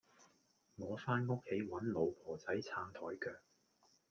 [0.77, 3.31] 我返屋企搵老婆仔撐枱腳